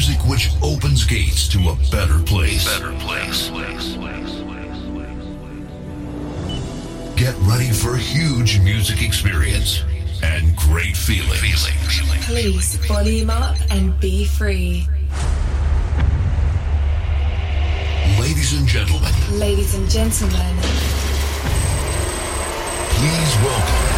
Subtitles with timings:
[0.00, 2.64] music which opens gates to a better place.
[2.64, 3.50] Better place.
[7.16, 9.84] Get ready for a huge music experience
[10.22, 10.96] and great.
[10.96, 11.38] Feeling.
[12.22, 14.86] Please volume up and be free.
[18.18, 19.12] Ladies and gentlemen.
[19.38, 20.56] Ladies and gentlemen.
[22.96, 23.89] Please welcome.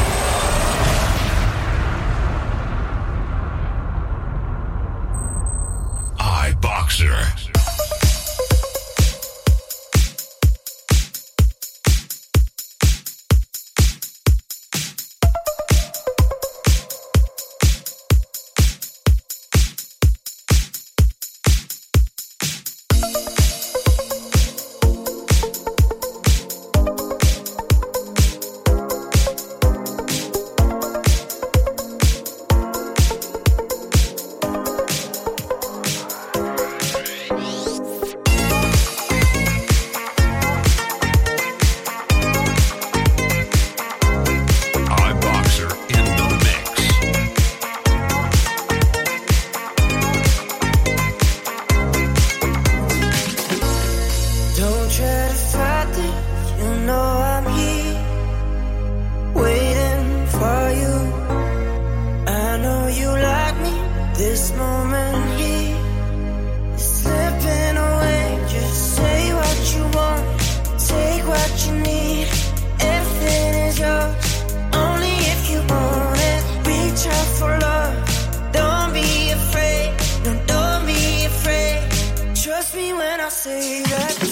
[83.33, 84.32] see that.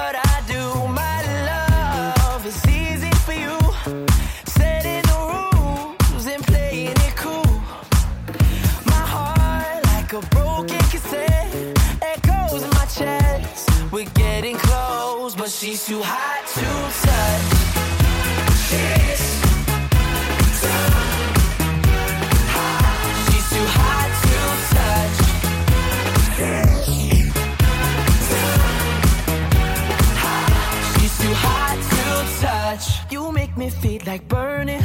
[34.05, 34.80] like burning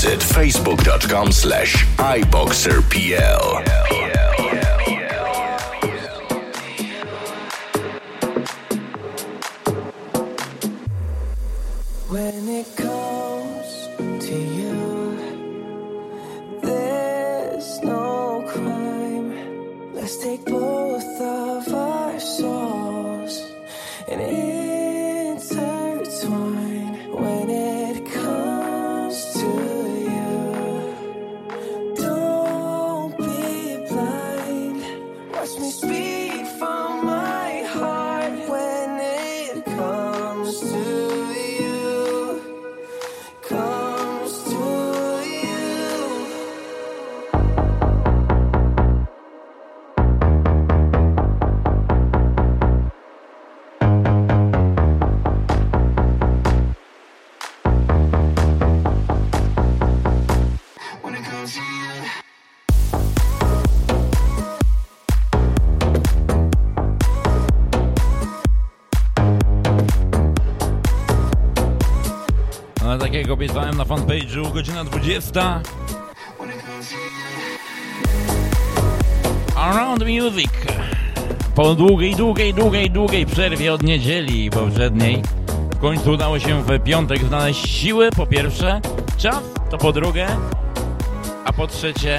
[0.00, 2.88] visit facebook.com slash iboxerpl.
[2.88, 3.62] PL.
[3.84, 4.59] PL.
[73.80, 75.62] Na fanpage'u, godzina 20.
[79.56, 80.50] Around Music.
[81.54, 85.22] Po długiej, długiej, długiej, długiej przerwie od niedzieli poprzedniej
[85.74, 88.80] w końcu udało się w piątek znaleźć siły, po pierwsze,
[89.16, 90.28] czas, to po drugie,
[91.44, 92.18] a po trzecie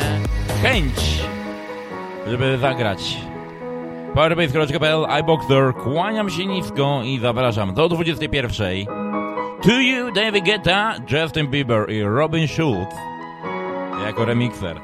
[0.64, 0.96] chęć,
[2.28, 3.18] żeby zagrać.
[4.14, 9.01] Powerbase.pl, iBoxer, kłaniam się nisko i zapraszam do 21.
[9.62, 12.88] To You, David Guetta, Justin Bieber i Robin Schulz
[14.06, 14.82] jako remixer.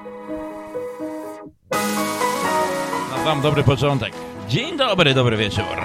[3.12, 4.14] Na sam dobry początek.
[4.50, 5.82] Dzień dobry, dobry wieczór.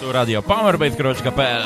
[0.00, 1.62] Tu radio powerbase.pl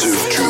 [0.00, 0.47] Massive Juice.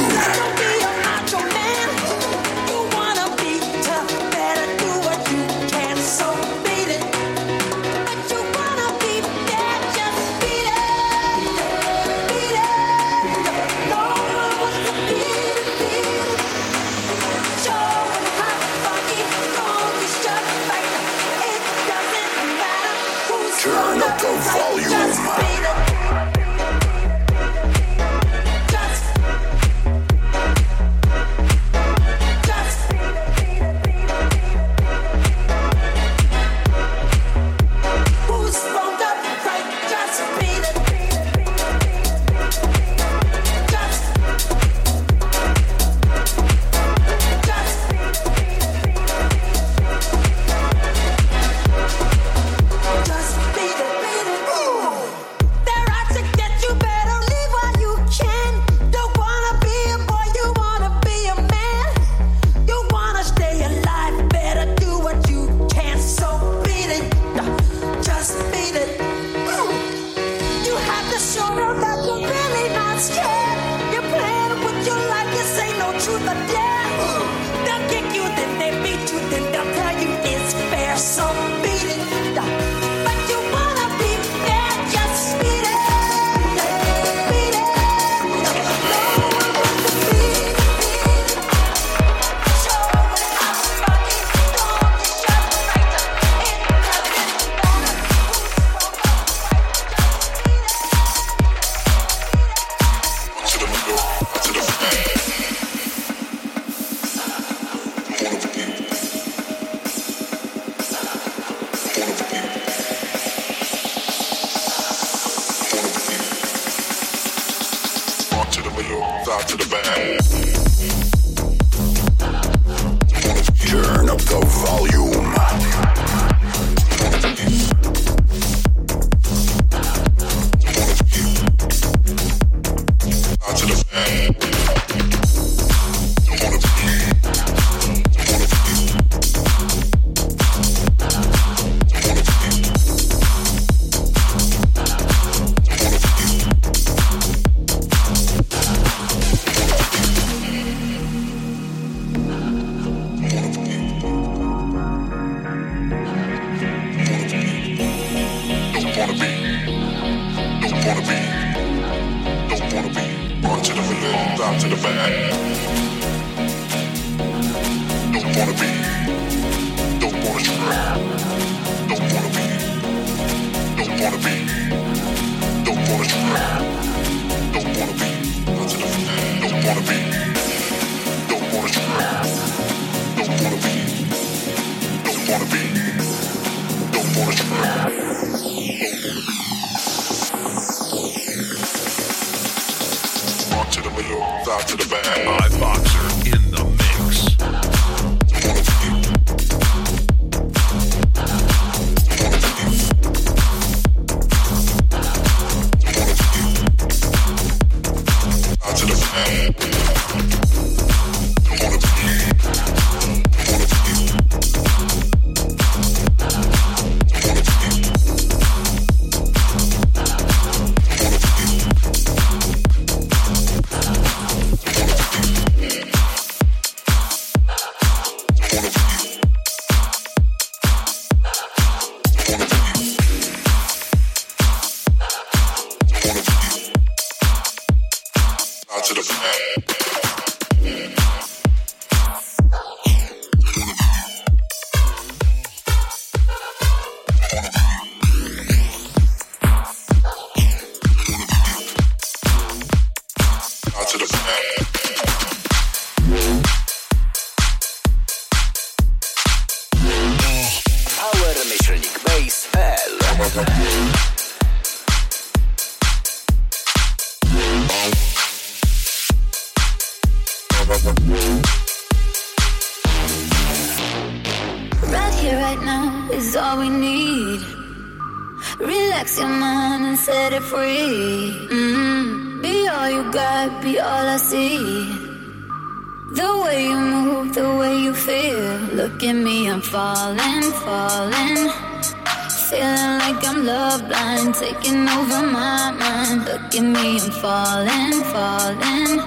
[294.39, 296.25] taking over my mind.
[296.25, 299.01] Look at me, I'm falling, falling.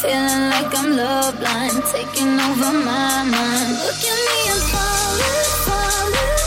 [0.00, 3.72] Feeling like I'm love blind, taking over my mind.
[3.84, 6.40] Look at me, I'm falling, falling.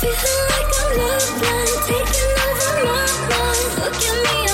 [0.00, 3.68] Feeling like I'm love blind, taking over my mind.
[3.80, 4.47] Look at me.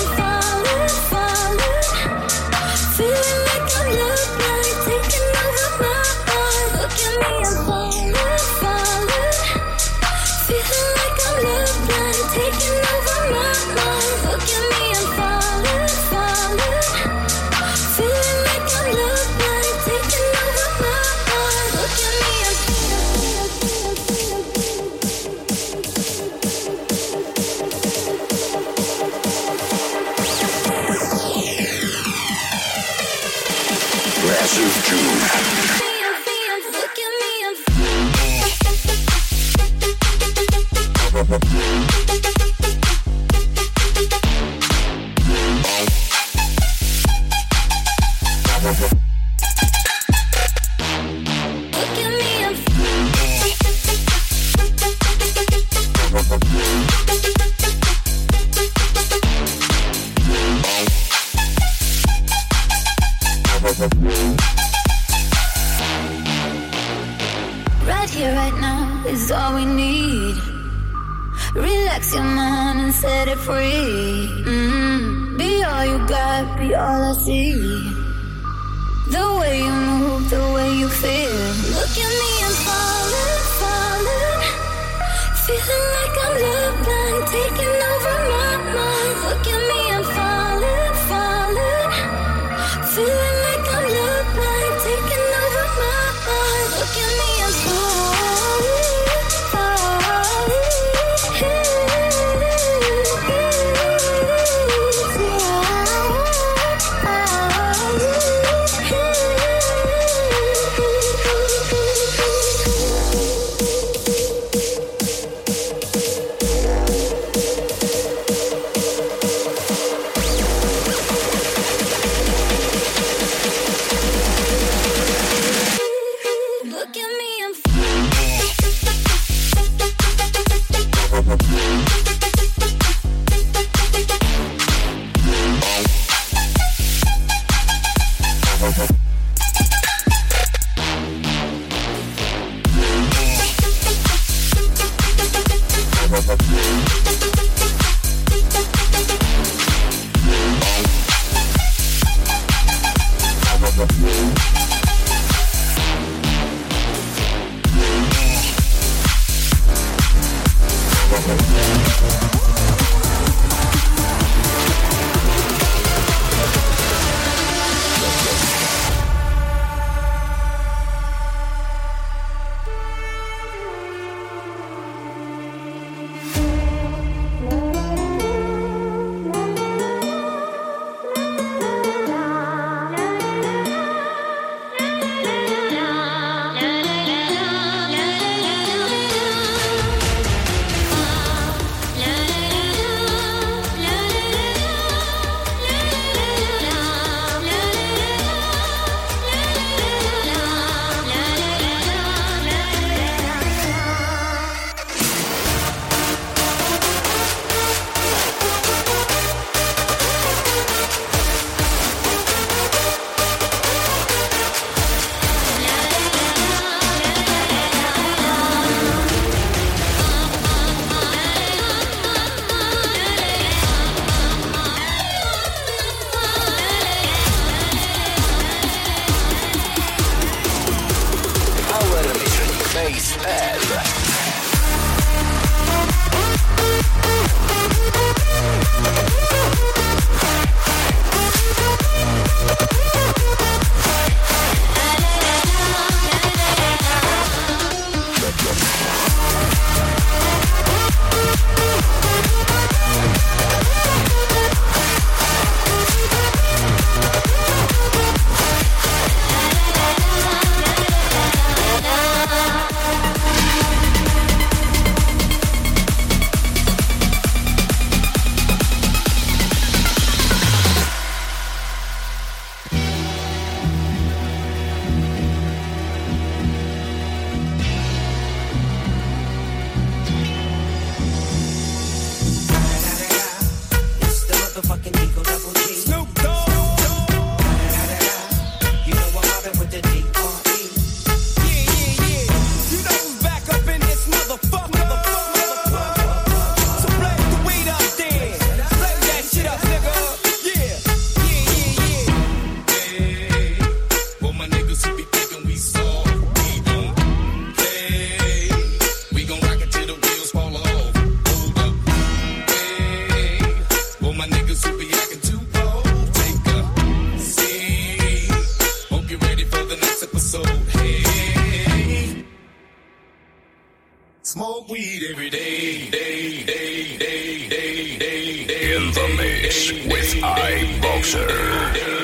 [331.05, 331.94] Dancer.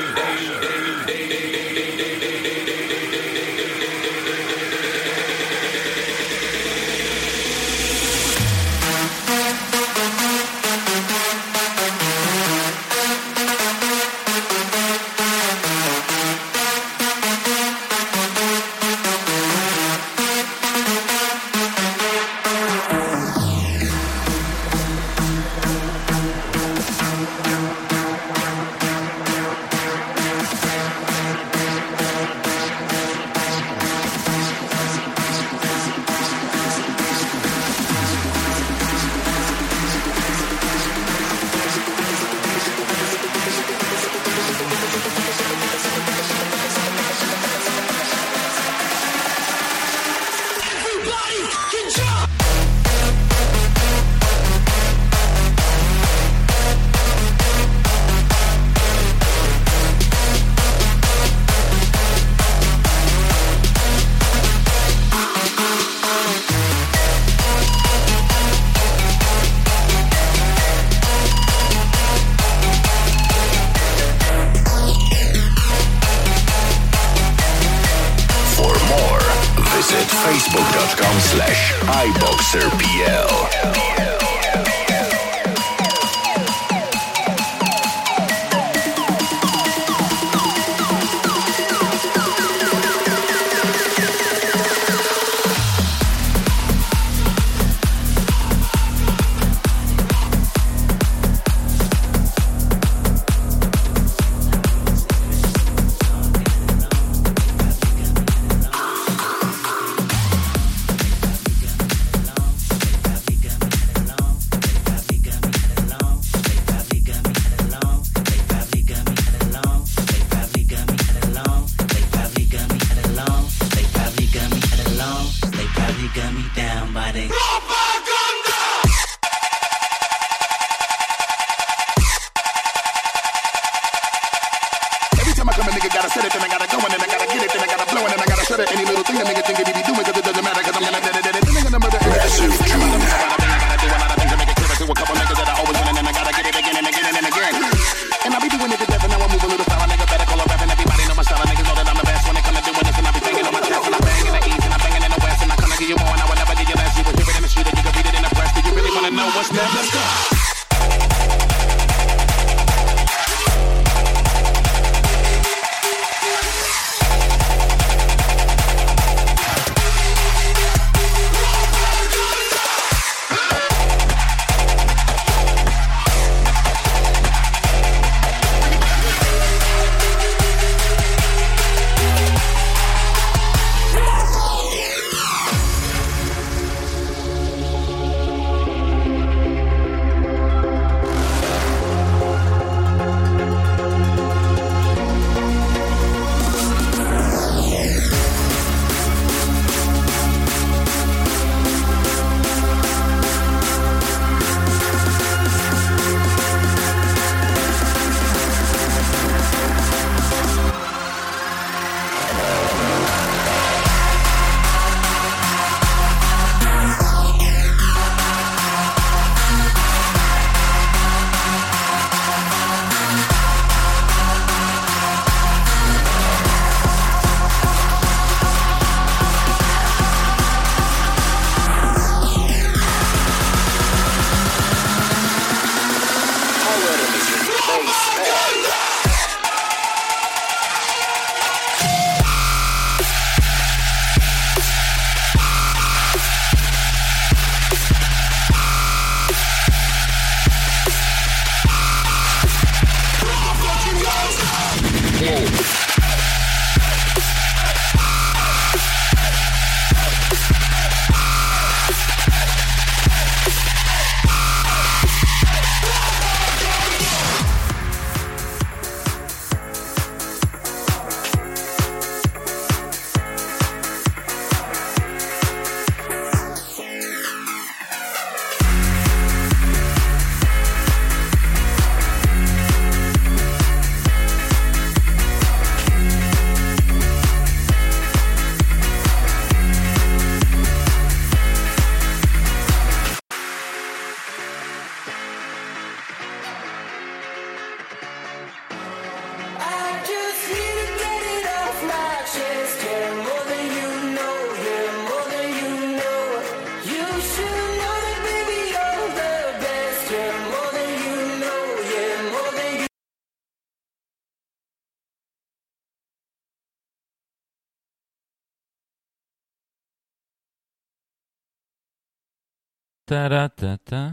[323.05, 324.11] Taratata.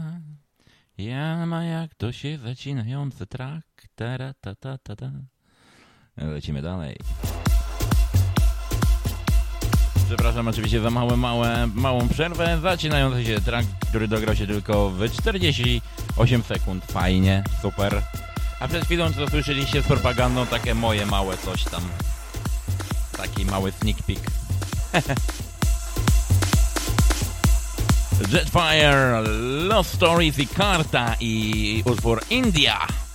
[0.97, 3.63] Ja ma jak to się zacinający trak.
[3.95, 5.11] Taratatata.
[6.17, 6.97] Lecimy dalej.
[10.05, 12.59] Przepraszam oczywiście za małe, małe, małą przerwę.
[12.61, 16.85] Zacinający się track, który dograł się tylko w 48 sekund.
[16.85, 18.01] Fajnie, super.
[18.59, 21.81] A przed chwilą co słyszeliście z propagandą takie moje małe coś tam.
[23.17, 24.21] Taki mały sneak peek.
[28.27, 33.08] Jetfire, Love Story di Carta y for India.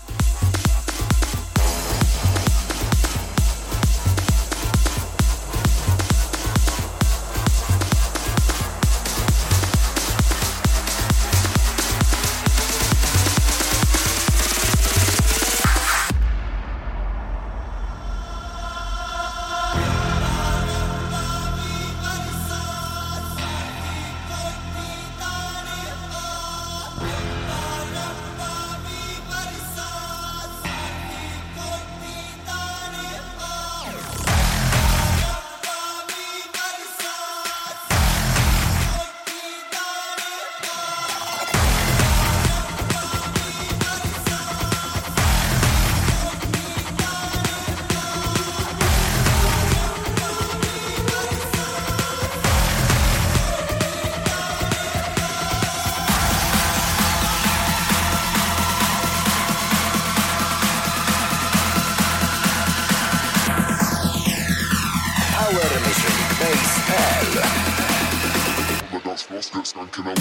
[69.15, 70.15] las moscas han quedado.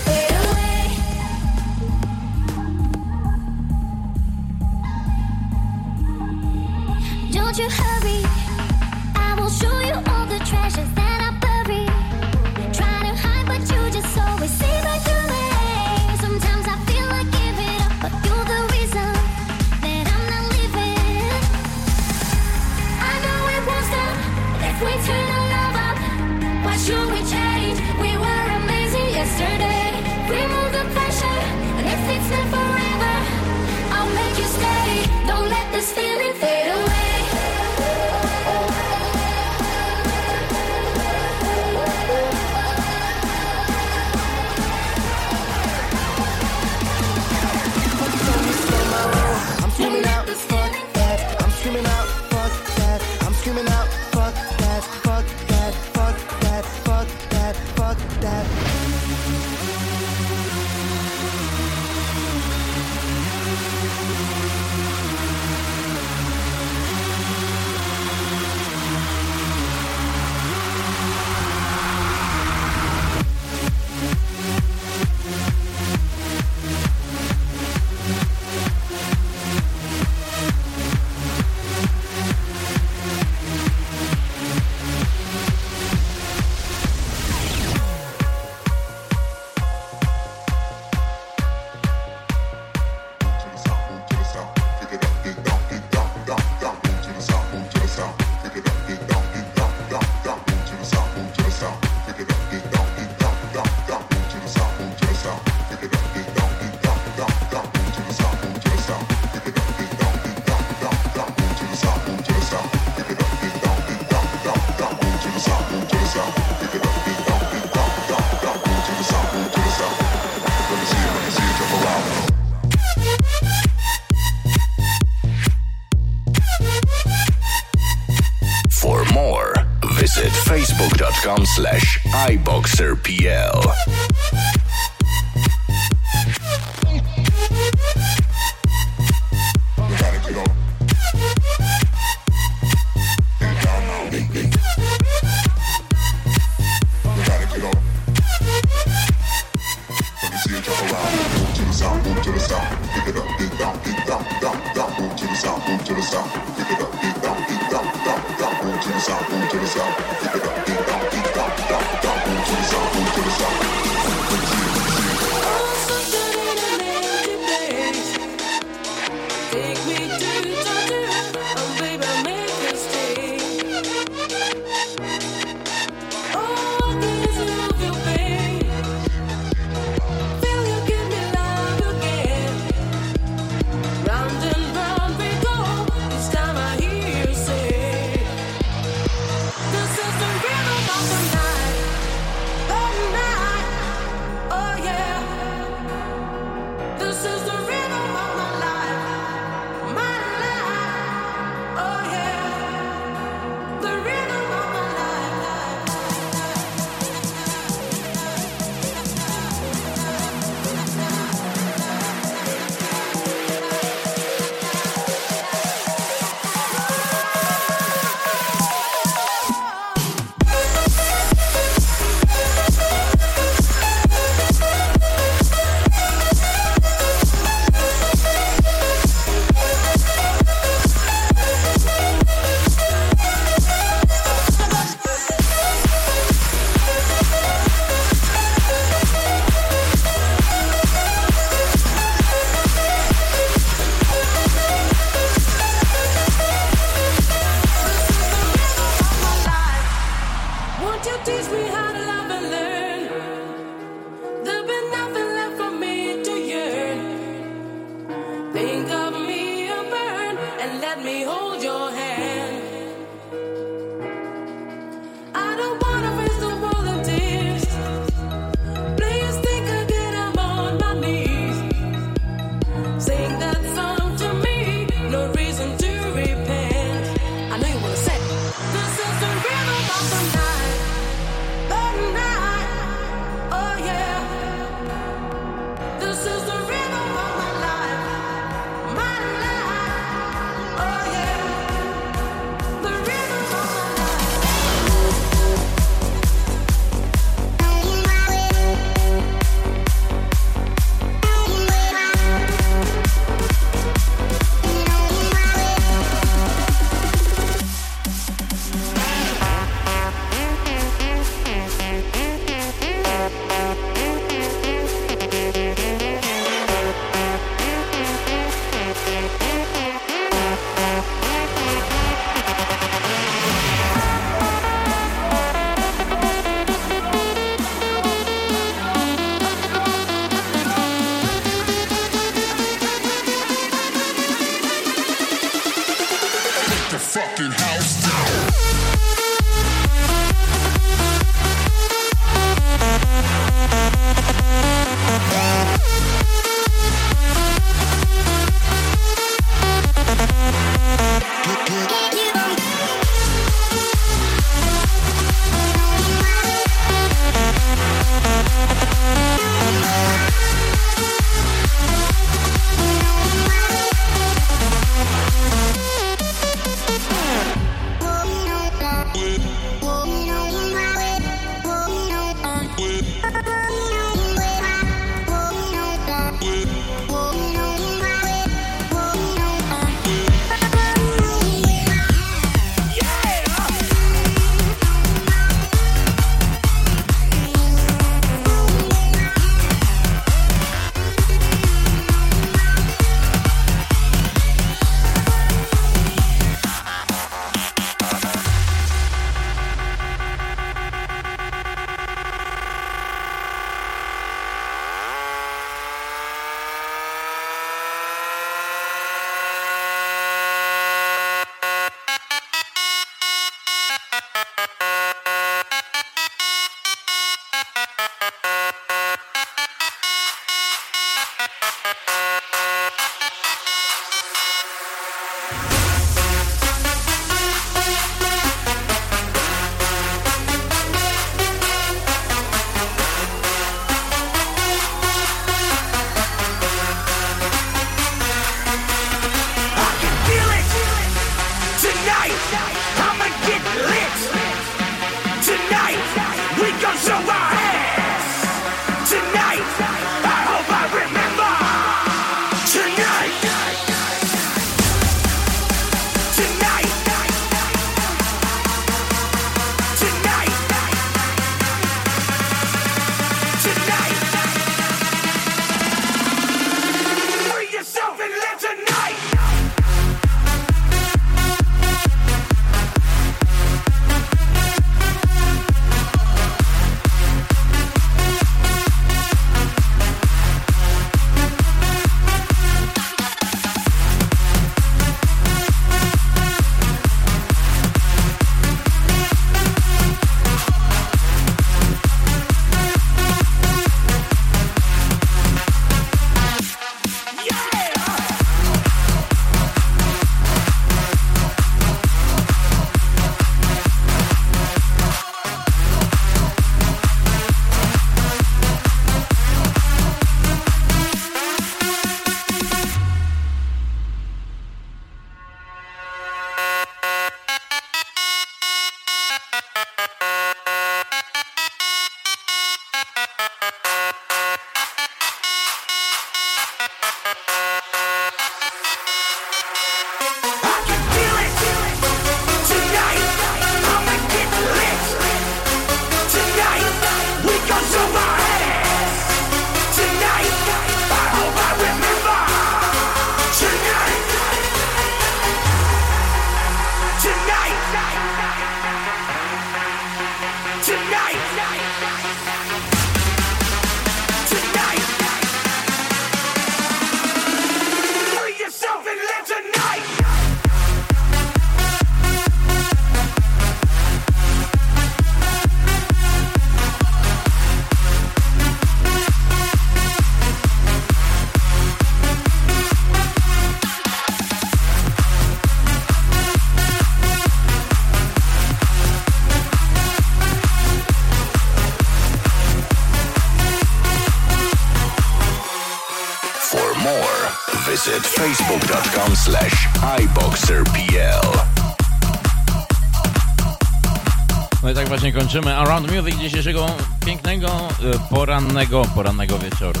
[595.52, 596.86] Kończymy Around Music dzisiejszego
[597.26, 600.00] pięknego e, porannego, porannego wieczoru.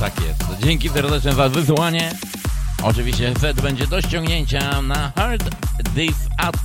[0.00, 0.62] Tak jest.
[0.64, 2.12] Dzięki serdecznie za wysłanie.
[2.82, 5.50] Oczywiście set będzie do ściągnięcia na Hard
[5.94, 6.56] This At.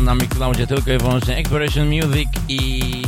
[0.00, 3.02] Na Mixcloudzie tylko i wyłącznie Exploration Music i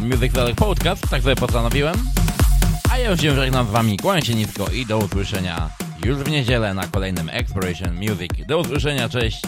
[0.00, 1.10] Music Select Podcast.
[1.10, 1.96] Tak sobie postanowiłem.
[2.90, 3.96] A ja już się żegnam z wami.
[3.96, 5.70] Kłaniam się nisko i do usłyszenia
[6.04, 8.46] już w niedzielę na kolejnym Exploration Music.
[8.46, 9.42] Do usłyszenia, cześć.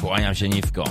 [0.00, 0.84] Kłaniam się nisko.